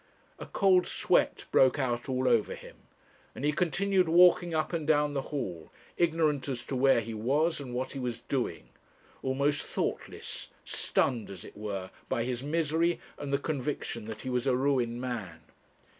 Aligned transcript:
A 0.39 0.47
cold 0.47 0.87
sweat 0.87 1.45
broke 1.51 1.77
out 1.77 2.09
all 2.09 2.27
over 2.27 2.55
him, 2.55 2.75
and 3.35 3.45
he 3.45 3.51
continued 3.51 4.09
walking 4.09 4.51
up 4.55 4.73
and 4.73 4.87
down 4.87 5.13
the 5.13 5.21
hall, 5.29 5.71
ignorant 5.95 6.49
as 6.49 6.63
to 6.63 6.75
where 6.75 7.01
he 7.01 7.13
was 7.13 7.59
and 7.59 7.75
what 7.75 7.91
he 7.91 7.99
was 7.99 8.17
doing, 8.21 8.69
almost 9.21 9.63
thoughtless, 9.63 10.49
stunned, 10.65 11.29
as 11.29 11.45
it 11.45 11.55
were, 11.55 11.91
by 12.09 12.23
his 12.23 12.41
misery 12.41 12.99
and 13.19 13.31
the 13.31 13.37
conviction 13.37 14.05
that 14.05 14.21
he 14.21 14.29
was 14.31 14.47
a 14.47 14.55
ruined 14.55 14.99
man. 14.99 15.41